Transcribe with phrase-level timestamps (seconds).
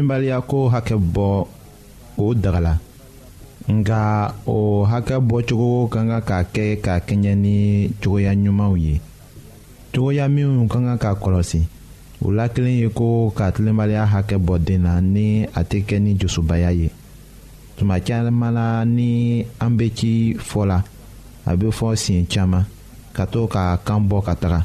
[0.00, 1.46] dɔɔninbaliya ako hakɛ bo
[2.16, 2.78] o dagala
[3.70, 8.32] nka o hakɛ bɔcogo ya ya ka kan ka ya kɛ ka kɛɲɛ ni cogoya
[8.34, 9.00] ɲumanw ye
[9.92, 11.60] cogoya minnu ka kan ka kɔlɔsi
[12.24, 16.14] o la kelen ye ko ka tilenbaliya hakɛ bɔ den ni a tɛ kɛ ni
[16.16, 16.90] josobaya ye
[17.76, 20.82] tuma caman na ni an bɛ ci fɔ la
[21.44, 21.70] a bɛ
[23.12, 24.64] ka to ka kan ka taga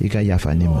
[0.00, 0.80] i ka yafa ne ma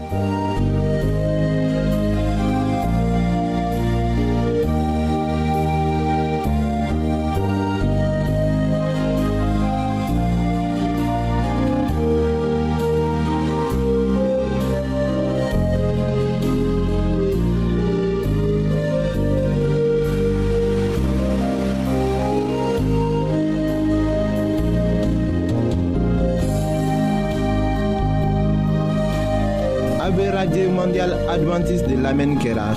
[32.21, 32.67] Amen kɛra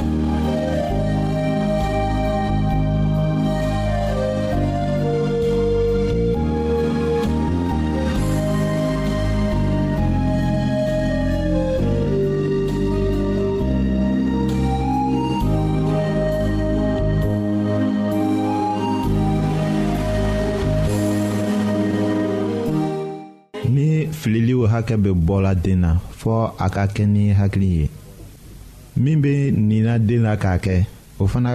[23.69, 27.87] ni fililiw hakɛ bɛ bɔ la den na fɔɔ a ka kɛ ni hakili ye
[29.05, 29.33] min bɛ
[29.69, 30.77] nin na den la k'a kɛ
[31.23, 31.51] o fana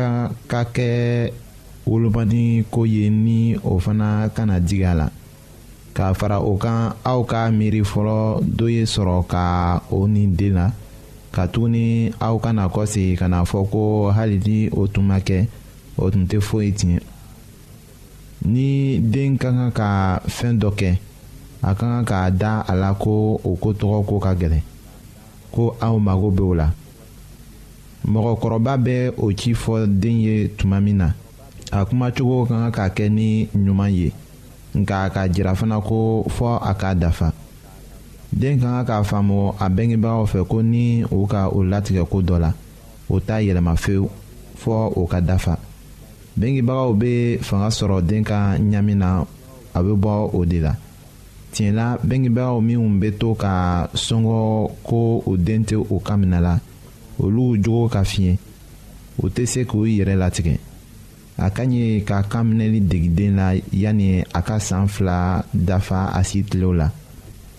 [0.51, 0.87] ka kɛ
[1.89, 2.41] wolomani
[2.73, 3.39] ko ye ni
[3.71, 5.07] o fana kana digi a la
[5.95, 6.79] k'a fara o kan
[7.11, 8.17] aw ka miiri fɔlɔ
[8.57, 9.43] dɔ ye sɔrɔ ka
[9.97, 10.65] o ni den la
[11.35, 11.83] ka tuguni
[12.27, 13.81] aw kana kɔsegi ka na fɔ ko
[14.15, 15.37] hali ni o tun ma kɛ
[16.03, 16.97] o tun tɛ foyi tiɲɛ
[18.53, 18.69] ni
[19.13, 19.89] den ka kan ka
[20.35, 20.89] fɛn dɔ kɛ
[21.67, 23.11] a ka kan k'a da a la ko
[23.49, 24.61] o ko tɔgɔ ko ka gɛlɛn
[25.53, 26.67] ko aw mago b'o la
[28.05, 31.13] mɔgɔkɔrɔba bɛ o ci fɔ den ye tuma min na
[31.71, 34.11] a kumacogo ka kan ka kɛ ni ɲuman ye
[34.77, 37.31] nka a ka jira fana ko fɔ a k'a dafa
[38.31, 42.21] den ka kan k'a faamu a bɛngebagaw fɛ ko ni o ka o latigɛ ko
[42.21, 42.53] dɔ la
[43.09, 44.09] o t'a yɛlɛma fewu
[44.57, 45.57] fɔ o ka dafa
[46.39, 49.25] bɛngebagaw bɛ fanga sɔrɔ den ka ɲami na
[49.73, 50.73] a bɛ bɔ o de la
[51.51, 56.39] tiɲɛ la bɛngebagaw minnu bɛ to ka sɔngɔ ko o den tɛ o kan minɛ
[56.41, 56.59] la.
[57.19, 58.33] olu jogo ka fiɲɛ
[59.21, 60.53] o tɛ se k'o yɛrɛ latigɛ
[61.37, 66.09] a ka ɲi ka kanminɛli minɛli degi den la yanni a ka san fila dafa
[66.15, 66.91] a si tilew la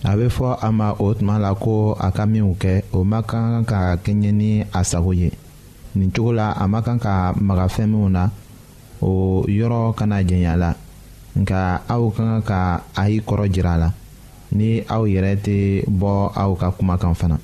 [0.03, 3.21] a be fɔ a ma o tuma la ko a ka minw kɛ o ma
[3.23, 5.31] kan ka kɛɲɛ ni a sago ye
[5.95, 8.29] nin cogo la a ma kan ka maga fɛn minw na
[9.01, 10.73] o yɔrɔ kana jɛnya la
[11.37, 13.93] nka aw ka kan ka a y'i kɔrɔ jira a la
[14.51, 17.39] ni aw yɛrɛ tɛ bɔ aw ka kumakan fana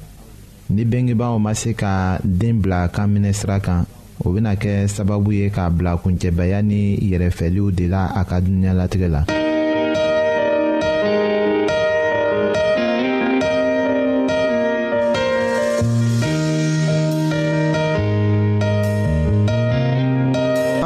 [0.69, 3.85] ni bengebaaw ma se ka deen bila kan minɛ sira kan
[4.23, 9.07] o bena kɛ sababu ye k'a bila kuncɛbaya ni yɛrɛfɛliw de la a ka duniɲalatigɛ
[9.07, 9.21] la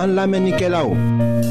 [0.05, 0.87] an lamɛnnikɛlaw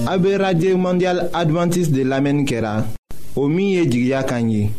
[0.06, 2.87] a be radio mondial advantiste de lamɛnni kɛra
[3.35, 4.71] o min ye jigiya kan ye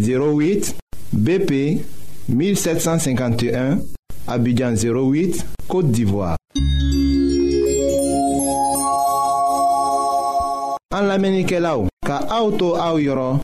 [0.00, 0.72] 08
[1.12, 1.84] bp
[2.28, 3.78] 1751,
[4.26, 6.36] Abidjan 08, Côte d'Ivoire.
[10.90, 13.40] An lamenike la ou, ka aoutou aou yoron,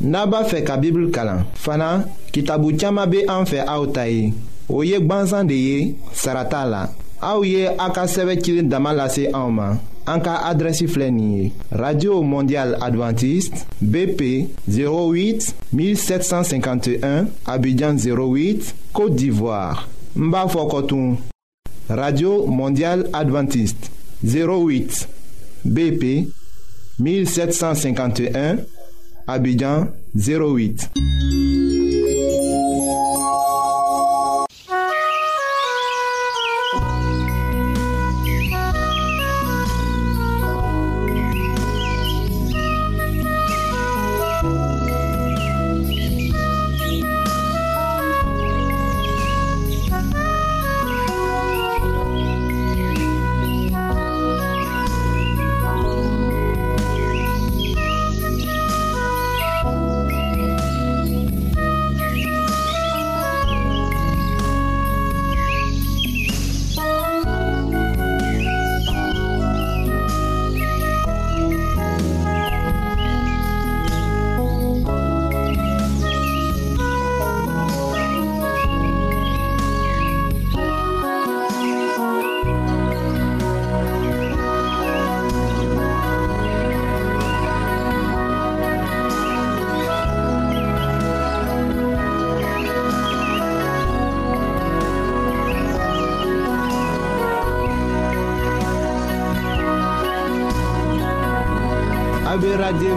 [0.00, 1.42] naba fe ka bibl kalan.
[1.64, 4.32] Fana, kitabu tchama be anfe aoutayi.
[4.68, 6.88] O yek ban zandeye, sarata la.
[7.22, 9.78] Aouye akaseve kilin damalase aouman.
[10.08, 10.84] En cas adresse
[11.72, 20.70] radio mondiale adventiste bp 08 1751 abidjan 08 côte d'ivoire Mbafo
[21.88, 23.90] radio mondiale adventiste
[24.24, 25.08] 08
[25.64, 26.28] bp
[27.00, 28.58] 1751
[29.26, 30.90] abidjan 08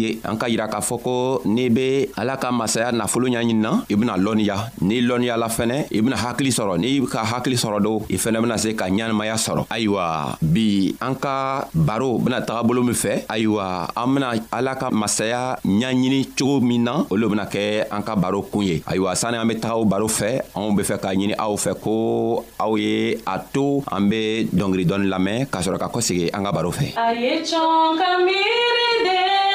[0.00, 1.14] ye an ka yira k'a fɔ ko
[1.48, 6.16] n'i be ala ka masaya nafolo ɲaɲinina i bena lɔnniya n'i lɔnniyala fɛnɛ i bena
[6.16, 10.36] hakili sɔrɔ n'i ka hakili sɔrɔ do i fɛnɛ bena se ka ɲɛnamaya sɔrɔ ayiwa
[10.40, 15.58] bi an ka baro bena taga bolo min fɛ ayiwa an bena ala ka masaya
[15.64, 19.36] ɲaɲini cogo min na o lo bena kɛ an ka baro kun ye ayiwa sanni
[19.38, 22.72] an be taga o baro fɛ anw be fɛ k'a ɲini aw fɛ ko aw
[22.76, 26.70] ye a to an be dɔngeri dɔɔni lamɛn k'a sɔrɔ ka kɔsegi an ka baro
[26.70, 29.49] fɛ a ye cɔn ka miiri de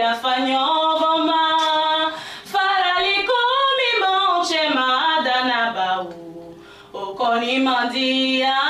[0.00, 1.44] yafanya ovoma
[2.52, 6.06] faralikomi monche madana bau
[7.02, 8.63] okoni mandia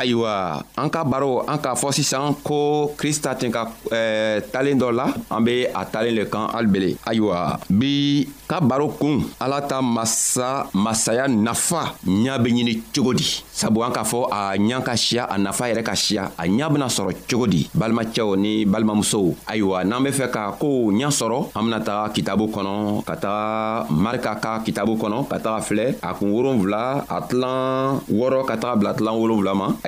[0.00, 4.88] ayiwa an ka baro an k'a fɔ sisan ko krista tun ka eh, talen dɔ
[4.96, 9.80] la an be a talen le kan alibele ayiwa bi ka baro kun ala ta
[9.82, 14.96] masa masaya nafa ɲa be ɲini cogo di sabu an k'a fɔ a ɲa ka
[14.96, 19.36] siya a nafa yɛrɛ ka siya a ɲa bena sɔrɔ cogo di balimacɛw ni balimamusow
[19.46, 23.84] ayiwa n'an be fɛ ka kow ɲa sɔrɔ an bena taga kitabu kɔnɔ ka taga
[23.90, 28.76] marika ka kitabu kɔnɔ ka taga filɛ a kun wolonfila a tilan wɔrɔ ka taga
[28.80, 29.66] bila tilan wolonfila ma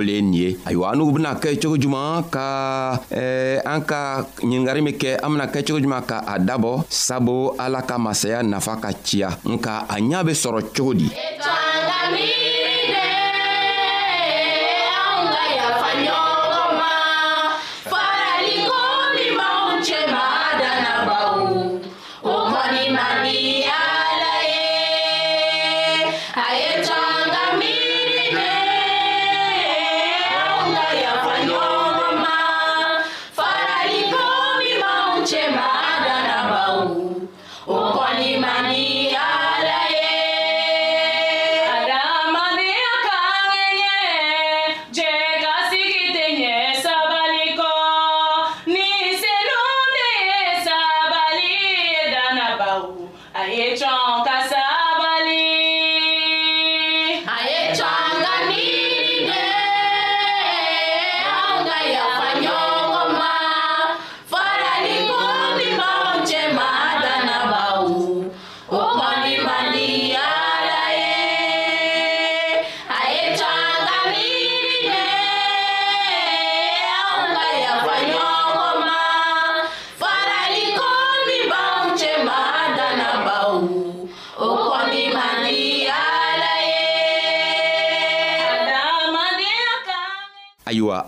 [0.00, 4.24] o le ye nin ye ayiwa n'u bena kɛ cogo juman ka eh, an ka
[4.40, 8.40] ɲingari min kɛ an bena kɛ cogo juman ka a dabɔ sabu ala ka masaya
[8.42, 11.08] nafa ka ciya nka a ɲa be sɔrɔ cogo di
[23.32, 23.59] Thank you.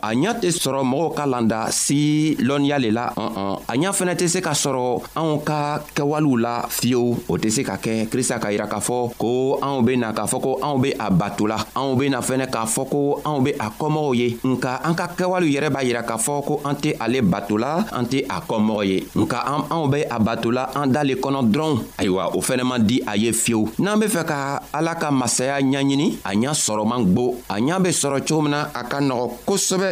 [0.02, 3.92] a ɲa tɛ sɔrɔ mɔgɔw ka landa si lɔnniya le la an an a ɲa
[3.92, 8.08] fɛnɛ tɛ se ka sɔrɔ anw ka kɛwalew la fiyewu o tɛ se ka kɛ
[8.10, 11.46] krista ka yira k'a fɔ ko anw bena k'a fɔ ko anw be a bato
[11.46, 15.06] la anw bena fɛnɛ k'a fɔ ko anw be a kɔmɔgɔw ye nka an ka
[15.16, 18.40] kɛwalew yɛrɛ b'a yira k'a fɔ ko an tɛ ale bato la an tɛ a
[18.40, 19.38] kɔmɔgɔ ye nka
[19.70, 23.00] anw be a bato la an da le kɔnɔ dɔrɔnw ayiwa o fɛnɛ man di
[23.06, 27.36] a ye fiyewu n'an be fɛ ka ala ka masaya ɲaɲini a ɲa sɔrɔman gbo
[27.48, 29.91] a ɲa be sɔrɔ cogo min na a ka nɔgɔ kosɛbɛ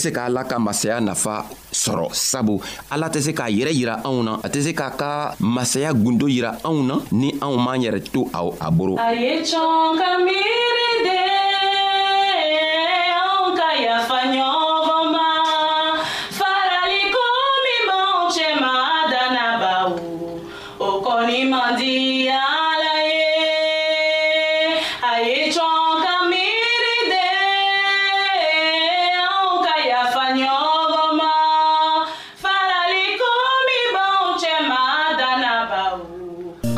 [0.01, 1.45] se ka ala ka masaya nafa
[1.81, 2.57] sɔrɔ sabu
[2.93, 6.25] ala tɛ se k'a yɛrɛ yira anw na a tɛ se k'a ka masaya gundo
[6.27, 8.21] yira anw na ni anw m'an yɛrɛ to
[8.65, 11.19] a boro a ye cɔn ka miiri de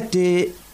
[0.00, 0.54] did.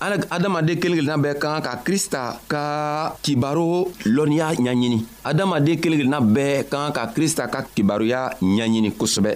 [0.00, 2.62] hali adamaden kelen kelenna bɛɛ kan ka krista ka
[3.24, 3.66] kibaro
[4.14, 9.30] lɔnniya ɲaɲini adamaden kelen kelenna bɛɛ kan ka krista ka kibaruya ɲɛɲini kosɛbɛ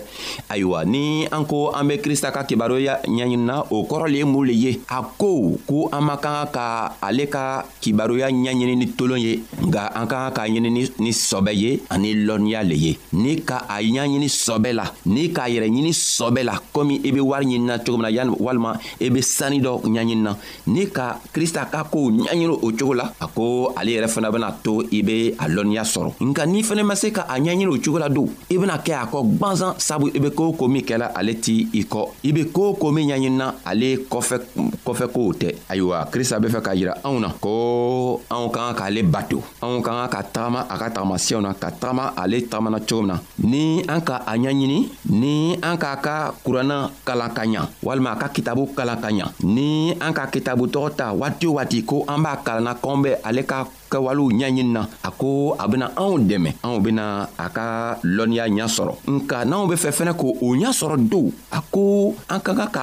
[0.49, 4.45] ayiwa ni an ko an be krista ka kibaruya ɲɛɲinina o kɔrɔ le ye mun
[4.49, 6.65] le ye a ko ko an man kan ka
[7.03, 11.53] ale ka kibaruya ɲɛɲini ni tolon ye nga an ka kan k'a ɲini ni sɔbɛ
[11.55, 15.93] ye ani lɔnniya le ye ni ka a ɲaɲini sɔbɛ la ni k'a yɛrɛ ɲini
[15.93, 19.61] sɔbɛ la komi i be wari ɲinina cogo min na yani walima i be sani
[19.61, 20.33] dɔ ɲaɲinina
[20.73, 24.49] ni ka krista ka kow ɲaɲini o cogo la a ko ale yɛrɛ fana bena
[24.65, 27.67] to i be a lɔnniya ɲɛnamaya sɔrɔ nka n'i fɛnɛ ma se ka a ɲɛɲini
[27.67, 30.69] o cogo la don i bena kɛ a kɔ gwanzan sabu i be koo ko
[30.69, 35.33] min kɛla ale t' i kɔ i be koo ko min ɲaɲinina ale kɔfɛ kow
[35.33, 39.43] tɛ ayiwa krista be fɛ k'a yira anw na ko anw ka kan k'ale bato
[39.63, 43.11] anw ka kan ka tagama a ka tagamasiyɛw na ka tagama ale tagamana cogo min
[43.11, 48.13] na ni an ka a ɲaɲini ni an k'a ka kuranna kalan ka ɲa walima
[48.13, 51.85] a ka kitabu kalan ka ɲa ni an ka kitabu tɔgɔ ta waati o waati
[51.87, 55.29] ko an b'a kalanna kɔn bɛ ale ka kɛwalew ɲɛɲini na a ko
[55.63, 57.05] a bena anw dɛmɛ anw bena
[57.45, 57.65] a ka
[58.17, 60.29] lɔnniya ɲa sɔrɔ nka n'anw be fɛ fɛnɛ k'o
[60.61, 61.27] ɲa sɔrɔ don
[61.57, 61.85] a ko
[62.33, 62.83] an ka kan ka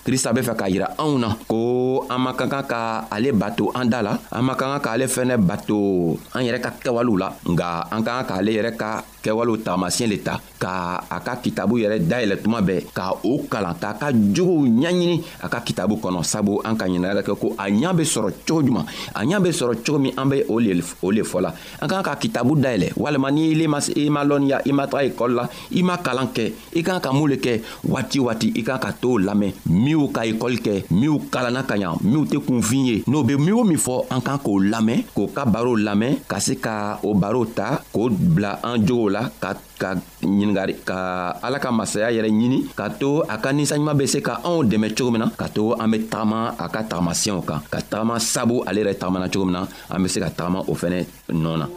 [0.03, 2.79] krista be fɛ k'a yira anw na ko an man ka kan ka
[3.13, 6.71] ale bato an da la an man ka kan k'ale fɛnɛ bato an yɛrɛ ka
[6.81, 11.19] kɛwalew la nga an ka kan k'ale yɛrɛ ka kɛwalew taamasiyɛn le ta ka a
[11.21, 15.59] ka kitabu yɛrɛ dayɛlɛ tuma bɛɛ ka o kalan k'a ka jogow ɲaɲini a ka
[15.61, 19.21] kitabu kɔnɔ sabu an ka ɲinaya kɛ ko a ɲa be sɔrɔ cogo juman a
[19.21, 22.15] ɲa be sɔrɔ cogo min an be o le fɔ la an ka kan ka
[22.17, 25.45] kitabu dayɛlɛ walima ni ile ma i ma lɔnniya i ma taga ekɔli la
[25.77, 28.79] i ma kalan kɛ i ka kan ka mun le kɛ waati waati i ka
[28.81, 29.53] kan ka t'o lamɛn
[29.91, 33.51] minw ka ekɔli kɛ minw kalanna ka ɲa minw tɛ kunfin ye n'o be min
[33.59, 37.11] o min fɔ an kan k'o lamɛn k'o ka barow lamɛn ka se ka o
[37.13, 39.51] barow ta k'o bila an jogow la ka
[39.81, 44.19] ka ɲiningari ka ala ka masaya yɛrɛ ɲini ka to a ka ninsaɲuman be se
[44.21, 47.59] ka anw dɛmɛ cogo min na ka to an be tagama a ka tagamasiyɛw kan
[47.69, 50.73] ka tagama sabu ale yɛrɛ tagamana cogo min na an be se ka tagama o
[50.73, 50.99] fɛnɛ
[51.35, 51.67] nɔɔ na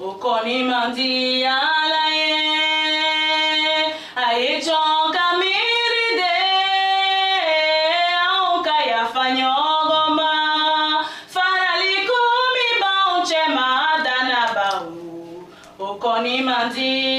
[0.00, 2.09] o kɔni man di ala
[16.60, 17.09] 感觉。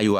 [0.00, 0.19] ayuda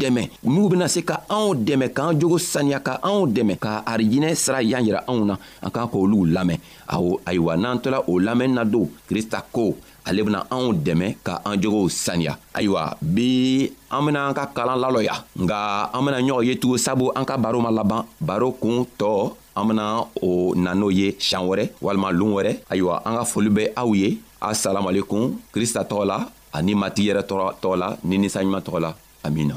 [0.00, 4.28] dɛmɛ n'u bena se ka anw dɛmɛ k'an jogo saniya ka anw dɛmɛ ka arijinɛ
[4.42, 6.58] sira y'an yira anw na an k'an k'olu lamɛn
[6.94, 9.74] aw ayiwa n'an tola o lamɛnni na don krista ko
[10.06, 12.82] ale bena anw dɛmɛ ka an jogow saniya ayiwa
[13.14, 15.58] bi an bena an ka kalan lalɔya nga
[15.96, 19.10] an bena ɲɔgɔn ye tugun sabu an ka baro ma laban baro kuun tɔ
[19.58, 19.84] an bena
[20.22, 23.88] o na n'o ye sian wɛrɛ walima loon wɛrɛ ayiwa an ka foli bɛ aw
[23.94, 26.16] ye asalamalekun krista tɔgɔ la
[26.52, 27.22] ani mati yɛrɛ
[27.62, 28.92] tɔgɔ la ni ninsaɲuman tɔgɔ la
[29.26, 29.56] amina